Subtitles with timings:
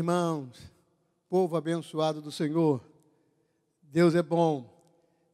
[0.00, 0.56] irmãos,
[1.28, 2.82] povo abençoado do Senhor,
[3.82, 4.66] Deus é bom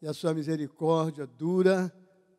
[0.02, 1.94] e a sua misericórdia dura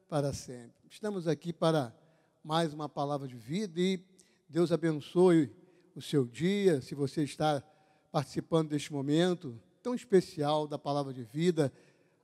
[0.10, 0.90] para sempre.
[0.90, 1.96] Estamos aqui para
[2.44, 4.04] mais uma palavra de vida e
[4.50, 5.50] Deus abençoe
[5.96, 7.64] o seu dia, se você está
[8.12, 11.72] participando deste momento tão especial da palavra de vida,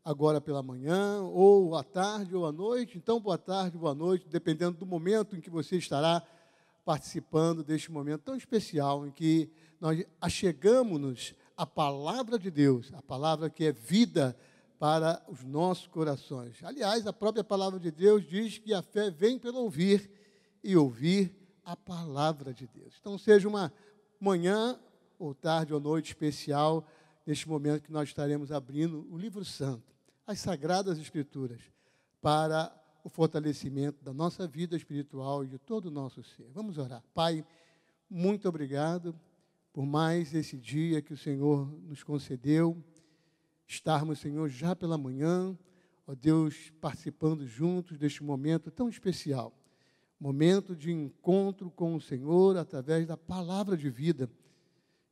[0.03, 2.97] agora pela manhã, ou à tarde, ou à noite.
[2.97, 6.21] Então, boa tarde, boa noite, dependendo do momento em que você estará
[6.83, 9.49] participando deste momento tão especial em que
[9.83, 14.33] nós achegamos-nos à palavra de Deus, a palavra que é vida
[14.79, 16.63] para os nossos corações.
[16.63, 20.09] Aliás, a própria palavra de Deus diz que a fé vem pelo ouvir
[20.63, 22.95] e ouvir a palavra de Deus.
[22.97, 23.73] Então, seja uma
[24.21, 24.79] manhã
[25.19, 26.87] ou tarde ou noite especial
[27.25, 29.93] neste momento que nós estaremos abrindo o livro santo,
[30.25, 31.59] as sagradas escrituras,
[32.21, 32.73] para
[33.03, 36.49] o fortalecimento da nossa vida espiritual e de todo o nosso ser.
[36.53, 37.03] Vamos orar.
[37.13, 37.45] Pai,
[38.09, 39.13] muito obrigado
[39.73, 42.77] por mais esse dia que o Senhor nos concedeu,
[43.65, 45.57] estarmos, Senhor, já pela manhã,
[46.05, 49.51] ó Deus, participando juntos deste momento tão especial.
[50.19, 54.29] Momento de encontro com o Senhor através da palavra de vida.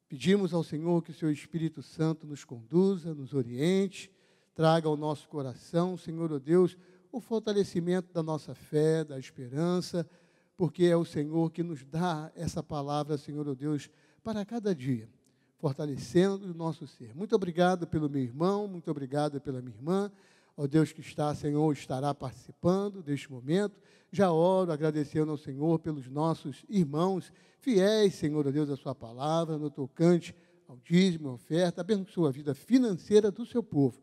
[0.07, 4.11] Pedimos ao Senhor que o seu Espírito Santo nos conduza, nos oriente,
[4.53, 6.77] traga ao nosso coração, Senhor, ó Deus,
[7.11, 10.07] o fortalecimento da nossa fé, da esperança,
[10.55, 13.89] porque é o Senhor que nos dá essa palavra, Senhor oh Deus,
[14.23, 15.09] para cada dia,
[15.57, 17.15] fortalecendo o nosso ser.
[17.15, 20.11] Muito obrigado pelo meu irmão, muito obrigado pela minha irmã,
[20.55, 23.79] ó Deus que está, Senhor, estará participando deste momento.
[24.11, 29.57] Já oro agradecendo ao Senhor pelos nossos irmãos fiéis, Senhor, ó Deus, a sua palavra,
[29.57, 30.35] no tocante
[30.67, 33.99] ao dízimo, à oferta, abençoa a vida financeira do seu povo.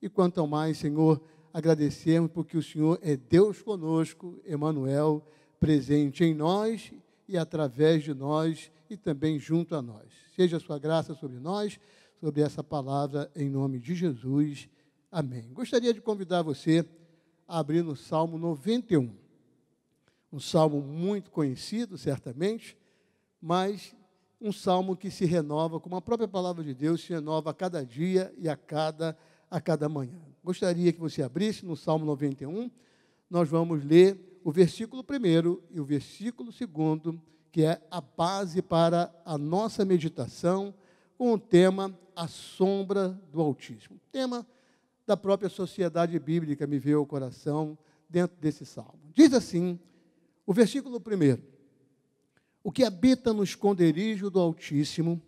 [0.00, 1.22] E quanto ao mais, Senhor,
[1.52, 5.26] agradecemos porque o Senhor é Deus conosco, Emmanuel,
[5.58, 6.92] presente em nós
[7.28, 10.06] e através de nós e também junto a nós.
[10.34, 11.78] Seja a sua graça sobre nós,
[12.20, 14.68] sobre essa palavra, em nome de Jesus.
[15.10, 15.52] Amém.
[15.52, 16.86] Gostaria de convidar você
[17.46, 19.14] a abrir no Salmo 91.
[20.32, 22.76] Um salmo muito conhecido, certamente,
[23.40, 23.94] mas
[24.40, 27.84] um salmo que se renova, como a própria palavra de Deus se renova a cada
[27.84, 29.16] dia e a cada,
[29.50, 30.20] a cada manhã.
[30.44, 32.70] Gostaria que você abrisse no Salmo 91.
[33.30, 37.20] Nós vamos ler o versículo primeiro e o versículo segundo,
[37.50, 40.72] que é a base para a nossa meditação,
[41.18, 44.00] com o tema A Sombra do Altíssimo.
[44.12, 44.46] Tema
[45.04, 47.76] da própria sociedade bíblica me veio ao coração
[48.08, 49.00] dentro desse salmo.
[49.12, 49.80] Diz assim,
[50.46, 51.42] o versículo primeiro:
[52.62, 55.20] O que habita no esconderijo do Altíssimo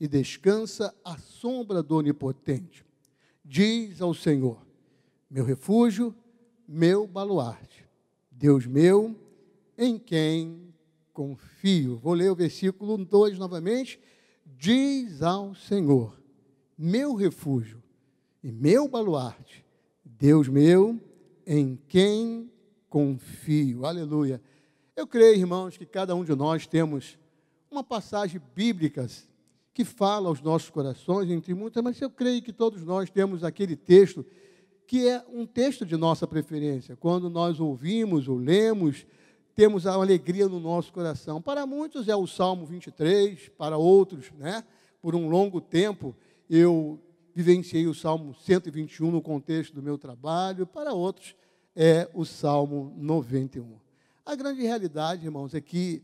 [0.00, 2.84] e descansa à sombra do Onipotente,
[3.44, 4.66] diz ao Senhor:
[5.30, 6.12] meu refúgio,
[6.66, 7.83] meu baluarte,
[8.36, 9.16] Deus meu,
[9.78, 10.74] em quem
[11.12, 11.98] confio.
[11.98, 14.00] Vou ler o versículo 2 novamente.
[14.44, 16.20] Diz ao Senhor,
[16.76, 17.82] meu refúgio
[18.42, 19.64] e meu baluarte,
[20.04, 21.00] Deus meu,
[21.46, 22.50] em quem
[22.88, 23.86] confio.
[23.86, 24.42] Aleluia.
[24.96, 27.18] Eu creio, irmãos, que cada um de nós temos
[27.70, 29.08] uma passagem bíblica
[29.72, 33.74] que fala aos nossos corações, entre muitas, mas eu creio que todos nós temos aquele
[33.74, 34.24] texto
[34.86, 36.96] que é um texto de nossa preferência.
[36.96, 39.06] Quando nós ouvimos ou lemos,
[39.54, 41.40] temos a alegria no nosso coração.
[41.40, 44.64] Para muitos é o Salmo 23, para outros, né?
[45.00, 46.14] Por um longo tempo
[46.48, 47.00] eu
[47.34, 51.34] vivenciei o Salmo 121 no contexto do meu trabalho, para outros
[51.74, 53.76] é o Salmo 91.
[54.24, 56.02] A grande realidade, irmãos, é que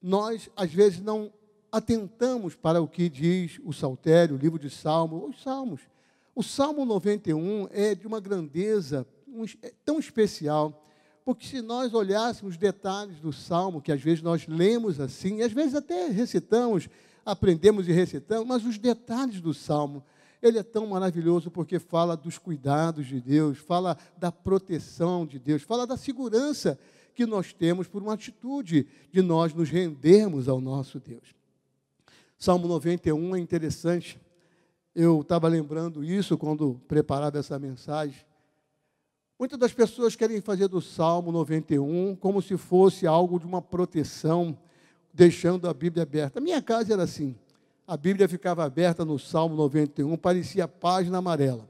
[0.00, 1.32] nós às vezes não
[1.72, 5.80] atentamos para o que diz o Saltério, o livro de Salmo, os Salmos.
[6.34, 9.06] O Salmo 91 é de uma grandeza
[9.62, 10.84] é tão especial,
[11.24, 15.52] porque se nós olhássemos detalhes do Salmo, que às vezes nós lemos assim, e às
[15.52, 16.88] vezes até recitamos,
[17.24, 20.04] aprendemos e recitamos, mas os detalhes do Salmo,
[20.42, 25.62] ele é tão maravilhoso porque fala dos cuidados de Deus, fala da proteção de Deus,
[25.62, 26.78] fala da segurança
[27.14, 31.34] que nós temos por uma atitude de nós nos rendermos ao nosso Deus.
[32.38, 34.18] Salmo 91 é interessante,
[34.94, 38.24] eu estava lembrando isso quando preparava essa mensagem.
[39.38, 44.58] Muitas das pessoas querem fazer do Salmo 91 como se fosse algo de uma proteção,
[45.12, 46.38] deixando a Bíblia aberta.
[46.38, 47.34] A minha casa era assim.
[47.86, 51.68] A Bíblia ficava aberta no Salmo 91, parecia página amarela.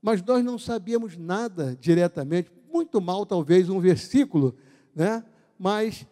[0.00, 4.54] Mas nós não sabíamos nada diretamente, muito mal talvez um versículo,
[4.94, 5.24] né?
[5.58, 6.06] Mas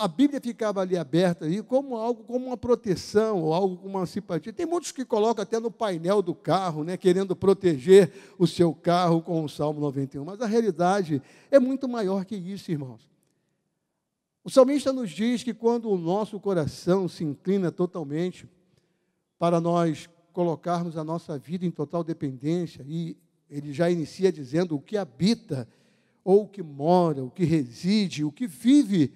[0.00, 4.06] a Bíblia ficava ali aberta aí como algo, como uma proteção, ou algo como uma
[4.06, 4.50] simpatia.
[4.50, 9.20] Tem muitos que colocam até no painel do carro, né, querendo proteger o seu carro
[9.20, 10.24] com o Salmo 91.
[10.24, 11.20] Mas a realidade
[11.50, 13.06] é muito maior que isso, irmãos.
[14.42, 18.48] O salmista nos diz que quando o nosso coração se inclina totalmente
[19.38, 23.18] para nós colocarmos a nossa vida em total dependência, e
[23.50, 25.68] ele já inicia dizendo o que habita,
[26.24, 29.12] ou o que mora, o que reside, o que vive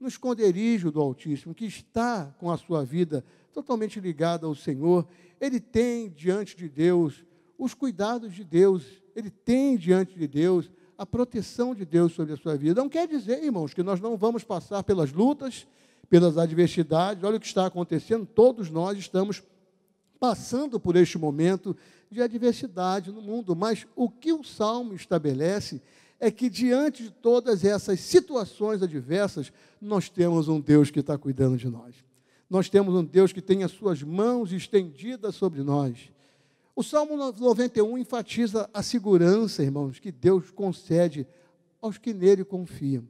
[0.00, 5.06] no esconderijo do Altíssimo, que está com a sua vida totalmente ligada ao Senhor,
[5.38, 7.24] ele tem diante de Deus
[7.58, 12.36] os cuidados de Deus, ele tem diante de Deus a proteção de Deus sobre a
[12.36, 12.80] sua vida.
[12.80, 15.66] Não quer dizer, irmãos, que nós não vamos passar pelas lutas,
[16.08, 17.22] pelas adversidades.
[17.22, 19.42] Olha o que está acontecendo, todos nós estamos
[20.18, 21.76] passando por este momento
[22.10, 25.80] de adversidade no mundo, mas o que o salmo estabelece
[26.20, 29.50] é que diante de todas essas situações adversas,
[29.80, 31.94] nós temos um Deus que está cuidando de nós.
[32.48, 36.12] Nós temos um Deus que tem as suas mãos estendidas sobre nós.
[36.76, 41.26] O Salmo 91 enfatiza a segurança, irmãos, que Deus concede
[41.80, 43.08] aos que nele confiam.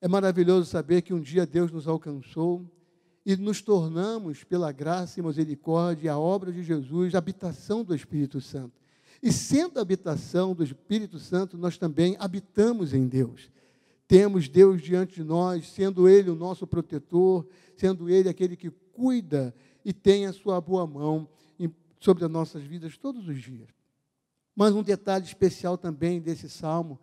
[0.00, 2.64] É maravilhoso saber que um dia Deus nos alcançou
[3.24, 8.81] e nos tornamos, pela graça e misericórdia a obra de Jesus, habitação do Espírito Santo.
[9.22, 13.50] E sendo habitação do Espírito Santo, nós também habitamos em Deus.
[14.08, 17.46] Temos Deus diante de nós, sendo Ele o nosso protetor,
[17.76, 19.54] sendo Ele aquele que cuida
[19.84, 21.28] e tem a sua boa mão
[22.02, 23.68] sobre as nossas vidas todos os dias.
[24.56, 26.98] Mas um detalhe especial também desse salmo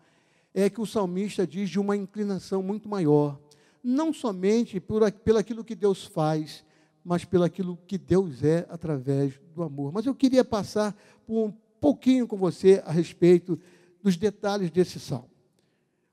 [0.54, 3.40] é que o salmista diz de uma inclinação muito maior,
[3.82, 6.66] não somente por, pelo aquilo que Deus faz,
[7.04, 9.94] mas pelo aquilo que Deus é através do amor.
[9.94, 10.94] Mas eu queria passar
[11.26, 13.60] por um pouquinho com você a respeito
[14.02, 15.30] dos detalhes desse salmo.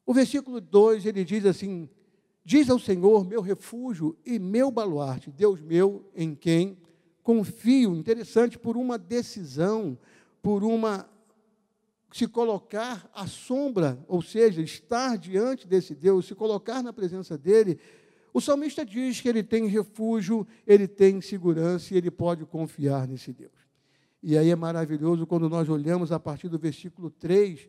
[0.04, 1.88] O versículo 2, ele diz assim:
[2.44, 6.78] Diz ao Senhor, meu refúgio e meu baluarte, Deus meu, em quem
[7.20, 7.96] confio.
[7.96, 9.98] Interessante, por uma decisão,
[10.40, 11.10] por uma.
[12.12, 17.80] se colocar à sombra, ou seja, estar diante desse Deus, se colocar na presença dele.
[18.32, 23.32] O salmista diz que ele tem refúgio, ele tem segurança e ele pode confiar nesse
[23.32, 23.65] Deus.
[24.28, 27.68] E aí é maravilhoso quando nós olhamos a partir do versículo 3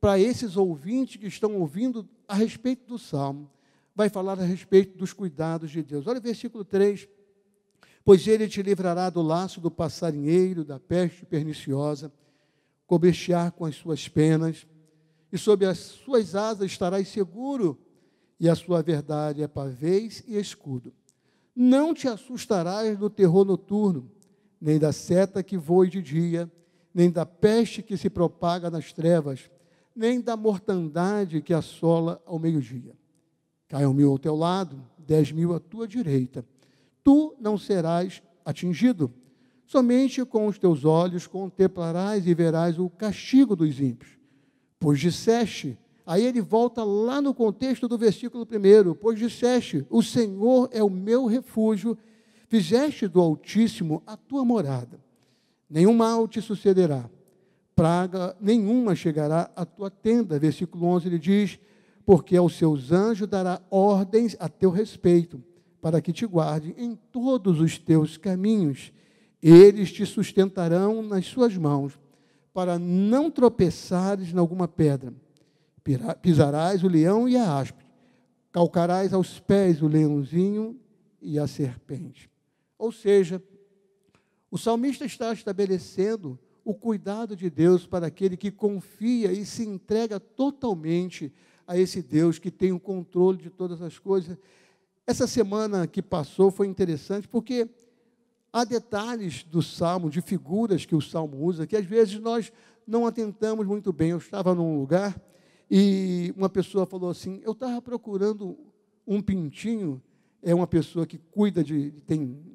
[0.00, 3.50] para esses ouvintes que estão ouvindo a respeito do salmo.
[3.94, 6.06] Vai falar a respeito dos cuidados de Deus.
[6.06, 7.06] Olha o versículo 3.
[8.02, 12.10] Pois ele te livrará do laço do passarinheiro, da peste perniciosa,
[12.86, 14.66] cobrechear com as suas penas,
[15.30, 17.78] e sob as suas asas estarás seguro,
[18.40, 20.90] e a sua verdade é pavês e escudo.
[21.54, 24.10] Não te assustarás do terror noturno,
[24.62, 26.48] nem da seta que voe de dia,
[26.94, 29.50] nem da peste que se propaga nas trevas,
[29.92, 32.94] nem da mortandade que assola ao meio-dia.
[33.66, 36.46] Caiam mil ao teu lado, dez mil à tua direita.
[37.02, 39.12] Tu não serás atingido.
[39.66, 44.16] Somente com os teus olhos contemplarás e verás o castigo dos ímpios.
[44.78, 45.76] Pois disseste,
[46.06, 50.90] aí ele volta lá no contexto do versículo primeiro, pois disseste, o Senhor é o
[50.90, 51.98] meu refúgio
[52.52, 55.00] Fizeste do Altíssimo a tua morada.
[55.70, 57.08] Nenhum mal te sucederá.
[57.74, 60.38] Praga nenhuma chegará à tua tenda.
[60.38, 61.58] Versículo 11 ele diz:
[62.04, 65.42] Porque aos seus anjos dará ordens a teu respeito,
[65.80, 68.92] para que te guarde em todos os teus caminhos.
[69.42, 71.98] Eles te sustentarão nas suas mãos,
[72.52, 75.14] para não tropeçares em alguma pedra.
[76.20, 77.82] Pisarás o leão e a aspe,
[78.52, 80.78] calcarás aos pés o leãozinho
[81.18, 82.30] e a serpente.
[82.82, 83.40] Ou seja,
[84.50, 90.18] o salmista está estabelecendo o cuidado de Deus para aquele que confia e se entrega
[90.18, 91.32] totalmente
[91.64, 94.36] a esse Deus que tem o controle de todas as coisas.
[95.06, 97.70] Essa semana que passou foi interessante porque
[98.52, 102.52] há detalhes do salmo, de figuras que o salmo usa, que às vezes nós
[102.84, 104.10] não atentamos muito bem.
[104.10, 105.22] Eu estava num lugar
[105.70, 108.58] e uma pessoa falou assim: Eu estava procurando
[109.06, 110.02] um pintinho,
[110.42, 111.92] é uma pessoa que cuida de.
[112.04, 112.51] tem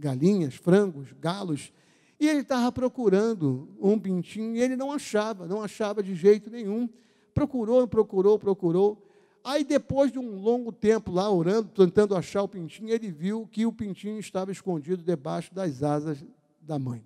[0.00, 1.72] galinhas, frangos, galos,
[2.18, 6.88] e ele estava procurando um pintinho e ele não achava, não achava de jeito nenhum.
[7.32, 9.06] Procurou, procurou, procurou.
[9.42, 13.64] Aí, depois de um longo tempo lá orando, tentando achar o pintinho, ele viu que
[13.64, 16.22] o pintinho estava escondido debaixo das asas
[16.60, 17.02] da mãe,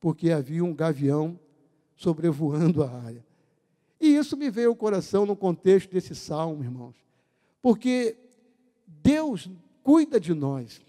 [0.00, 1.38] porque havia um gavião
[1.94, 3.26] sobrevoando a área.
[4.00, 6.96] E isso me veio ao coração no contexto desse salmo, irmãos,
[7.60, 8.16] porque
[8.86, 9.50] Deus
[9.82, 10.80] cuida de nós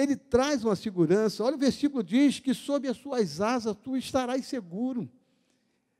[0.00, 1.44] ele traz uma segurança.
[1.44, 5.08] Olha, o versículo diz que sob as suas asas tu estarás seguro,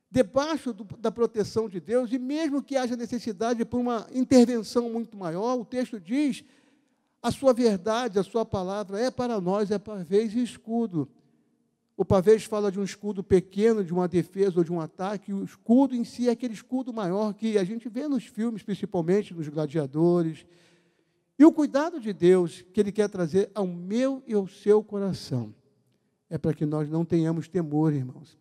[0.09, 5.15] debaixo do, da proteção de Deus, e mesmo que haja necessidade por uma intervenção muito
[5.15, 6.43] maior, o texto diz:
[7.21, 11.07] a sua verdade, a sua palavra é para nós, é vez e escudo.
[11.95, 15.31] O pavês fala de um escudo pequeno, de uma defesa ou de um ataque.
[15.31, 19.35] O escudo em si é aquele escudo maior que a gente vê nos filmes, principalmente
[19.35, 20.43] nos gladiadores.
[21.41, 25.51] E o cuidado de Deus que Ele quer trazer ao meu e ao seu coração
[26.29, 28.37] é para que nós não tenhamos temor, irmãos.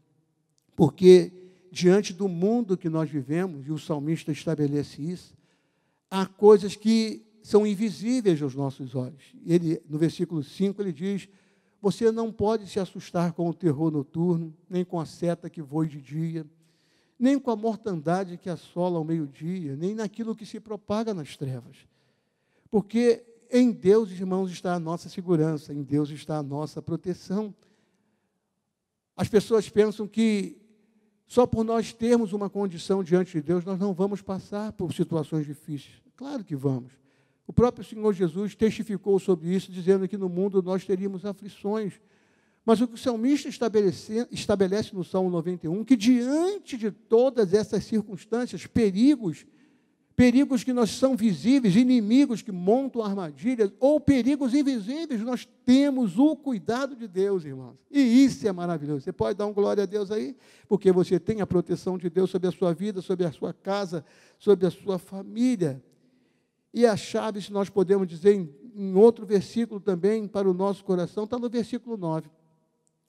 [0.77, 1.33] Porque
[1.73, 5.35] diante do mundo que nós vivemos, e o salmista estabelece isso,
[6.11, 9.35] há coisas que são invisíveis aos nossos olhos.
[9.47, 11.27] Ele, no versículo 5, ele diz:
[11.81, 15.89] Você não pode se assustar com o terror noturno, nem com a seta que voe
[15.89, 16.45] de dia,
[17.19, 21.89] nem com a mortandade que assola ao meio-dia, nem naquilo que se propaga nas trevas.
[22.71, 27.55] Porque em Deus, irmãos, está a nossa segurança, em Deus está a nossa proteção.
[29.17, 30.57] As pessoas pensam que
[31.27, 35.47] só por nós termos uma condição diante de Deus, nós não vamos passar por situações
[35.47, 36.03] difíceis.
[36.17, 36.93] Claro que vamos.
[37.47, 42.01] O próprio Senhor Jesus testificou sobre isso, dizendo que no mundo nós teríamos aflições.
[42.65, 47.85] Mas o que o salmista estabelece, estabelece no Salmo 91, que diante de todas essas
[47.85, 49.47] circunstâncias, perigos,
[50.21, 56.37] perigos que nós são visíveis, inimigos que montam armadilhas, ou perigos invisíveis, nós temos o
[56.37, 57.79] cuidado de Deus, irmãos.
[57.91, 59.01] E isso é maravilhoso.
[59.01, 60.37] Você pode dar um glória a Deus aí,
[60.69, 64.05] porque você tem a proteção de Deus sobre a sua vida, sobre a sua casa,
[64.39, 65.83] sobre a sua família.
[66.75, 70.85] E a chave, se nós podemos dizer em, em outro versículo também, para o nosso
[70.85, 72.29] coração, está no versículo 9.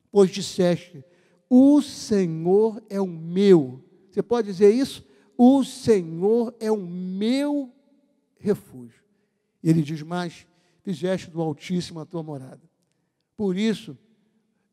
[0.10, 1.04] Pois disseste,
[1.50, 3.84] o Senhor é o meu.
[4.10, 5.11] Você pode dizer isso?
[5.44, 7.74] O Senhor é o meu
[8.38, 9.02] refúgio.
[9.64, 10.46] Ele diz mais:
[10.84, 12.62] fizeste do Altíssimo a tua morada.
[13.36, 13.98] Por isso,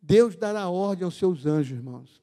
[0.02, 2.22] Deus dará ordem aos seus anjos, irmãos,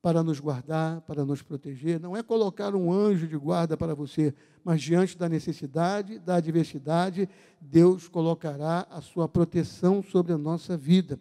[0.00, 2.00] para nos guardar, para nos proteger.
[2.00, 7.28] Não é colocar um anjo de guarda para você, mas diante da necessidade, da adversidade,
[7.60, 11.20] Deus colocará a sua proteção sobre a nossa vida.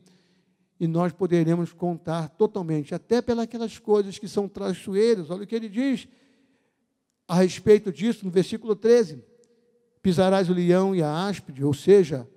[0.79, 5.29] E nós poderemos contar totalmente, até pelas coisas que são traiçoeiras.
[5.29, 6.08] Olha o que ele diz:
[7.27, 9.24] a respeito disso, no versículo 13:
[10.01, 12.27] pisarás o leão e a áspide, ou seja,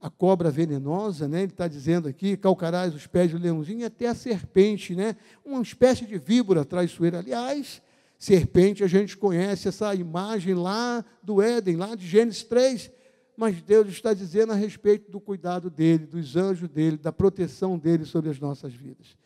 [0.00, 1.42] a cobra venenosa, né?
[1.42, 5.16] ele está dizendo aqui, calcarás os pés do leãozinho e até a serpente, né?
[5.44, 7.18] uma espécie de víbora traiçoeira.
[7.18, 7.82] Aliás,
[8.18, 12.92] serpente, a gente conhece essa imagem lá do Éden, lá de Gênesis 3,
[13.36, 18.04] mas Deus está dizendo a respeito do cuidado dele, dos anjos dele, da proteção dele
[18.04, 19.16] sobre as nossas vidas.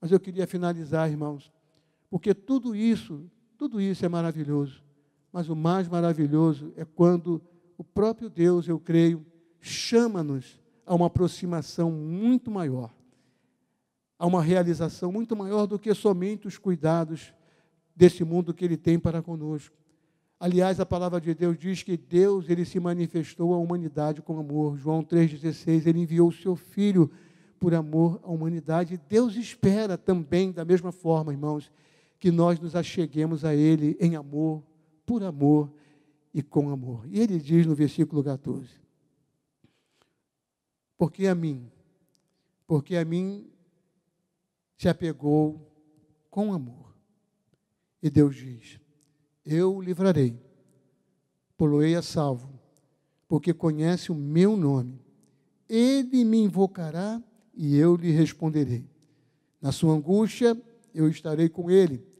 [0.00, 1.50] Mas eu queria finalizar, irmãos,
[2.10, 3.30] porque tudo isso
[3.62, 4.82] tudo isso é maravilhoso,
[5.32, 7.40] mas o mais maravilhoso é quando
[7.78, 9.24] o próprio Deus, eu creio,
[9.60, 12.92] chama-nos a uma aproximação muito maior,
[14.18, 17.32] a uma realização muito maior do que somente os cuidados
[17.94, 19.76] desse mundo que Ele tem para conosco.
[20.40, 24.76] Aliás, a palavra de Deus diz que Deus ele se manifestou à humanidade com amor.
[24.76, 27.08] João 3,16, ele enviou o seu Filho
[27.60, 29.00] por amor à humanidade.
[29.08, 31.70] Deus espera também, da mesma forma, irmãos,
[32.22, 34.62] que nós nos acheguemos a Ele em amor,
[35.04, 35.68] por amor
[36.32, 37.04] e com amor.
[37.10, 38.68] E ele diz no versículo 14:
[40.96, 41.68] Porque a mim,
[42.64, 43.50] porque a mim
[44.78, 45.68] se apegou
[46.30, 46.94] com amor.
[48.00, 48.78] E Deus diz:
[49.44, 50.40] Eu o livrarei,
[51.56, 52.56] poloei a salvo,
[53.26, 55.02] porque conhece o meu nome.
[55.68, 57.20] Ele me invocará
[57.52, 58.88] e eu lhe responderei.
[59.60, 60.56] Na sua angústia,
[60.94, 62.11] eu estarei com ele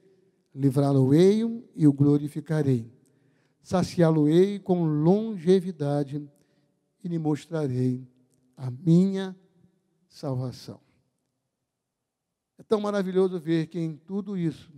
[0.55, 1.43] livrá-lo-ei
[1.75, 2.91] e o glorificarei.
[3.63, 6.29] Saciá-lo-ei com longevidade
[7.03, 8.07] e lhe mostrarei
[8.57, 9.37] a minha
[10.09, 10.81] salvação.
[12.59, 14.71] É tão maravilhoso ver que em tudo isso,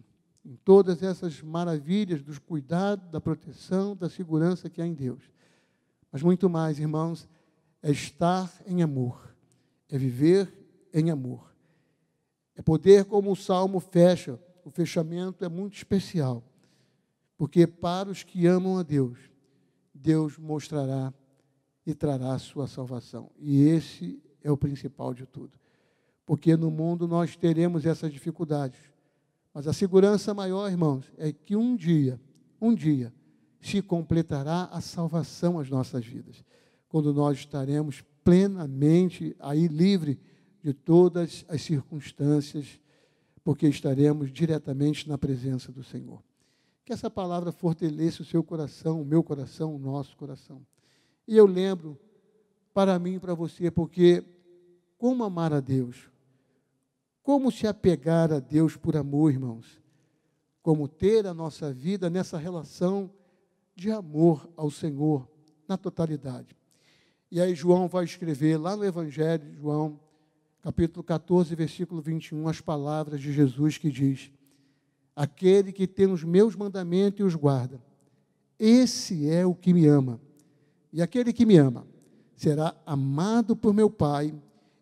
[0.44, 5.22] em todas essas maravilhas dos cuidados, da proteção, da segurança que há em Deus,
[6.10, 7.28] mas muito mais, irmãos,
[7.82, 9.34] é estar em amor,
[9.88, 10.50] é viver
[10.92, 11.52] em amor,
[12.54, 16.42] é poder, como o salmo fecha, o fechamento é muito especial,
[17.36, 19.18] porque para os que amam a Deus,
[19.92, 21.12] Deus mostrará
[21.86, 23.30] e trará a sua salvação.
[23.38, 25.58] E esse é o principal de tudo.
[26.24, 28.78] Porque no mundo nós teremos essas dificuldades.
[29.52, 32.20] Mas a segurança maior, irmãos, é que um dia,
[32.60, 33.12] um dia,
[33.60, 36.44] se completará a salvação às nossas vidas.
[36.88, 40.18] Quando nós estaremos plenamente aí livre
[40.62, 42.80] de todas as circunstâncias
[43.44, 46.22] porque estaremos diretamente na presença do Senhor.
[46.84, 50.66] Que essa palavra fortaleça o seu coração, o meu coração, o nosso coração.
[51.28, 51.98] E eu lembro
[52.72, 54.24] para mim e para você, porque
[54.96, 56.10] como amar a Deus?
[57.22, 59.80] Como se apegar a Deus por amor, irmãos?
[60.62, 63.10] Como ter a nossa vida nessa relação
[63.76, 65.28] de amor ao Senhor
[65.68, 66.56] na totalidade.
[67.30, 70.00] E aí João vai escrever lá no Evangelho de João,
[70.64, 74.30] capítulo 14, versículo 21, as palavras de Jesus que diz:
[75.14, 77.78] Aquele que tem os meus mandamentos e os guarda,
[78.58, 80.18] esse é o que me ama.
[80.90, 81.86] E aquele que me ama
[82.34, 84.34] será amado por meu Pai,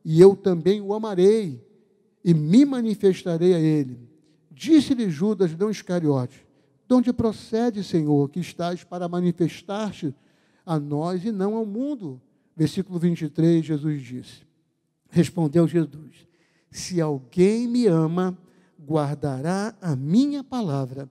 [0.04, 1.60] e eu também o amarei
[2.24, 3.98] e me manifestarei a ele.
[4.52, 6.46] Disse-lhe Judas, não Iscariote:
[6.88, 10.14] De onde procede, Senhor, que estás para manifestar-te
[10.64, 12.22] a nós e não ao mundo?
[12.54, 14.51] Versículo 23, Jesus disse:
[15.12, 16.26] Respondeu Jesus:
[16.70, 18.36] Se alguém me ama,
[18.80, 21.08] guardará a minha palavra,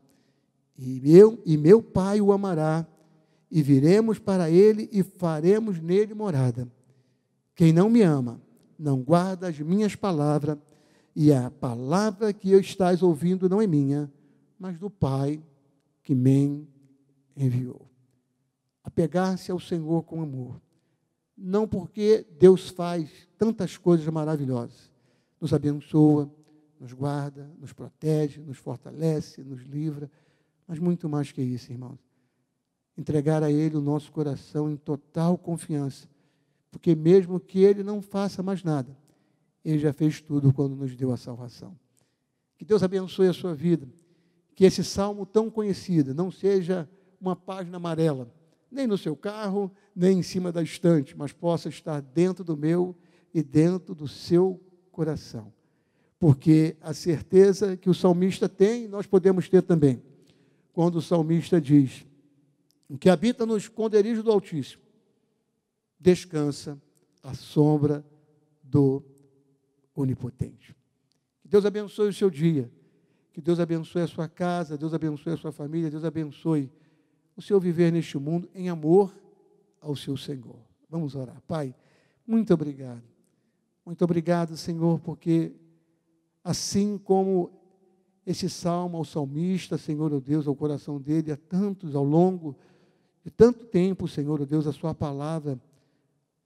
[0.76, 2.86] e eu e meu Pai o amará,
[3.50, 6.68] e viremos para ele e faremos nele morada.
[7.54, 8.42] Quem não me ama,
[8.78, 10.58] não guarda as minhas palavras,
[11.16, 14.12] e a palavra que eu estás ouvindo não é minha,
[14.58, 15.44] mas do Pai
[16.02, 16.68] que me
[17.38, 17.88] enviou.
[18.84, 20.60] Apegar-se ao Senhor com amor.
[21.44, 24.92] Não porque Deus faz tantas coisas maravilhosas,
[25.40, 26.32] nos abençoa,
[26.80, 30.10] nos guarda, nos protege, nos fortalece, nos livra,
[30.68, 31.98] mas muito mais que isso, irmãos.
[32.96, 36.08] Entregar a Ele o nosso coração em total confiança,
[36.70, 38.96] porque mesmo que Ele não faça mais nada,
[39.66, 41.76] Ele já fez tudo quando nos deu a salvação.
[42.56, 43.88] Que Deus abençoe a sua vida,
[44.54, 46.88] que esse salmo tão conhecido não seja
[47.20, 48.32] uma página amarela,
[48.72, 52.96] nem no seu carro, nem em cima da estante, mas possa estar dentro do meu
[53.34, 54.60] e dentro do seu
[54.92, 55.54] coração
[56.22, 60.04] porque a certeza que o salmista tem, nós podemos ter também.
[60.72, 62.06] Quando o salmista diz:
[62.88, 64.84] O que habita no esconderijo do Altíssimo,
[66.00, 66.80] descansa
[67.24, 68.06] à sombra
[68.62, 69.04] do
[69.96, 70.76] Onipotente.
[71.42, 72.72] Que Deus abençoe o seu dia,
[73.34, 76.72] que Deus abençoe a sua casa, Deus abençoe a sua família, Deus abençoe
[77.36, 79.14] o seu viver neste mundo em amor
[79.80, 80.60] ao seu Senhor.
[80.90, 81.42] Vamos orar.
[81.48, 81.74] Pai,
[82.26, 83.04] muito obrigado.
[83.86, 85.54] Muito obrigado, Senhor, porque
[86.44, 87.52] Assim como
[88.26, 92.56] esse salmo ao salmista, Senhor, oh Deus, ao coração dele, a tantos ao longo
[93.24, 95.60] de tanto tempo, Senhor, oh Deus, a sua palavra,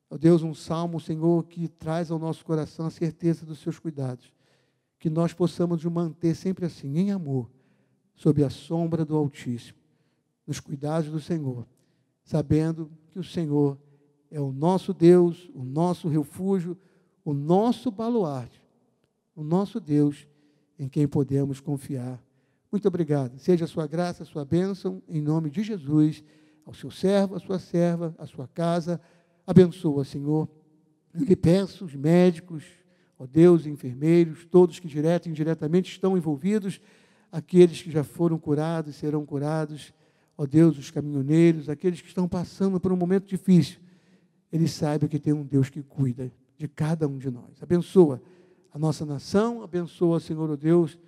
[0.09, 3.79] ó oh Deus, um salmo, Senhor, que traz ao nosso coração a certeza dos seus
[3.79, 4.33] cuidados.
[4.99, 7.49] Que nós possamos nos manter sempre assim, em amor,
[8.15, 9.77] sob a sombra do Altíssimo,
[10.45, 11.65] nos cuidados do Senhor,
[12.23, 13.77] sabendo que o Senhor
[14.29, 16.77] é o nosso Deus, o nosso refúgio,
[17.23, 18.65] o nosso baluarte
[19.35, 20.25] o nosso Deus,
[20.79, 22.23] em quem podemos confiar.
[22.71, 23.37] Muito obrigado.
[23.37, 26.23] Seja a sua graça, a sua bênção, em nome de Jesus,
[26.65, 28.99] ao seu servo, à sua serva, à sua casa.
[29.45, 30.47] Abençoa, Senhor.
[31.13, 32.63] Eu lhe peço, os médicos,
[33.19, 36.81] ó Deus, enfermeiros, todos que direto e indiretamente estão envolvidos,
[37.31, 39.93] aqueles que já foram curados, serão curados,
[40.37, 43.79] ó Deus, os caminhoneiros, aqueles que estão passando por um momento difícil,
[44.51, 47.61] eles saibam que tem um Deus que cuida de cada um de nós.
[47.61, 48.21] Abençoa
[48.71, 50.99] a nossa nação, abençoa, Senhor oh Deus,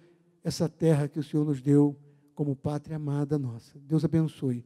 [0.43, 1.97] essa terra que o Senhor nos deu
[2.33, 3.77] como pátria amada nossa.
[3.79, 4.63] Deus abençoe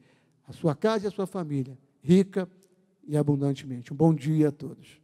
[0.48, 2.48] a sua casa e a sua família, rica
[3.08, 3.92] e abundantemente.
[3.92, 5.01] Um bom dia a todos.